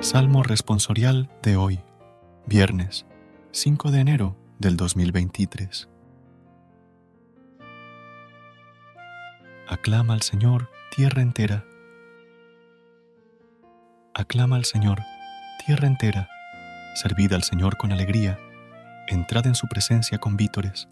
Salmo 0.00 0.44
responsorial 0.44 1.28
de 1.42 1.56
hoy, 1.56 1.80
viernes 2.46 3.04
5 3.50 3.90
de 3.90 3.98
enero 3.98 4.36
del 4.60 4.76
2023. 4.76 5.88
Aclama 9.66 10.14
al 10.14 10.22
Señor, 10.22 10.70
tierra 10.94 11.20
entera. 11.20 11.64
Aclama 14.14 14.54
al 14.54 14.64
Señor, 14.64 15.00
tierra 15.66 15.88
entera. 15.88 16.28
Servid 16.94 17.32
al 17.32 17.42
Señor 17.42 17.76
con 17.76 17.90
alegría. 17.90 18.38
Entrad 19.08 19.48
en 19.48 19.56
su 19.56 19.66
presencia 19.66 20.18
con 20.18 20.36
vítores. 20.36 20.88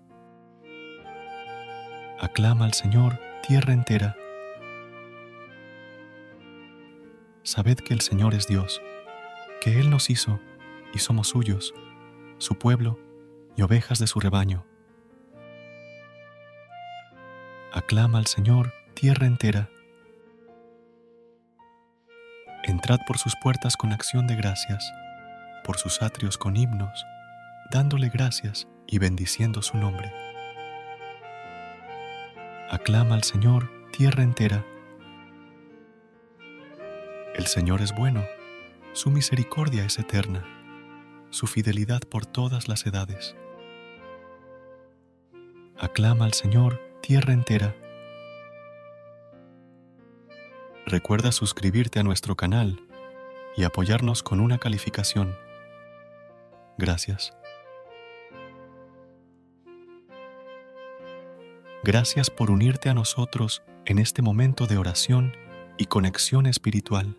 Aclama 2.18 2.64
al 2.64 2.74
Señor, 2.74 3.20
tierra 3.46 3.72
entera. 3.72 4.16
Sabed 7.44 7.76
que 7.78 7.94
el 7.94 8.00
Señor 8.00 8.34
es 8.34 8.48
Dios 8.48 8.82
que 9.66 9.80
Él 9.80 9.90
nos 9.90 10.10
hizo 10.10 10.38
y 10.94 11.00
somos 11.00 11.26
suyos, 11.26 11.74
su 12.38 12.56
pueblo 12.56 13.00
y 13.56 13.62
ovejas 13.62 13.98
de 13.98 14.06
su 14.06 14.20
rebaño. 14.20 14.64
Aclama 17.72 18.18
al 18.18 18.26
Señor 18.26 18.72
tierra 18.94 19.26
entera. 19.26 19.68
Entrad 22.62 23.00
por 23.08 23.18
sus 23.18 23.34
puertas 23.42 23.76
con 23.76 23.92
acción 23.92 24.28
de 24.28 24.36
gracias, 24.36 24.88
por 25.64 25.78
sus 25.78 26.00
atrios 26.00 26.38
con 26.38 26.56
himnos, 26.56 27.04
dándole 27.72 28.08
gracias 28.08 28.68
y 28.86 29.00
bendiciendo 29.00 29.62
su 29.62 29.78
nombre. 29.78 30.12
Aclama 32.70 33.16
al 33.16 33.24
Señor 33.24 33.68
tierra 33.90 34.22
entera. 34.22 34.64
El 37.34 37.48
Señor 37.48 37.82
es 37.82 37.92
bueno 37.92 38.22
su 38.96 39.10
misericordia 39.10 39.84
es 39.84 39.98
eterna, 39.98 40.42
su 41.28 41.46
fidelidad 41.46 42.00
por 42.00 42.24
todas 42.24 42.66
las 42.66 42.86
edades. 42.86 43.36
Aclama 45.78 46.24
al 46.24 46.32
Señor, 46.32 46.80
tierra 47.02 47.34
entera. 47.34 47.76
Recuerda 50.86 51.30
suscribirte 51.30 52.00
a 52.00 52.04
nuestro 52.04 52.36
canal 52.36 52.80
y 53.54 53.64
apoyarnos 53.64 54.22
con 54.22 54.40
una 54.40 54.56
calificación. 54.56 55.36
Gracias. 56.78 57.36
Gracias 61.84 62.30
por 62.30 62.50
unirte 62.50 62.88
a 62.88 62.94
nosotros 62.94 63.62
en 63.84 63.98
este 63.98 64.22
momento 64.22 64.66
de 64.66 64.78
oración 64.78 65.36
y 65.76 65.84
conexión 65.84 66.46
espiritual. 66.46 67.18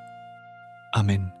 Amen. 0.93 1.40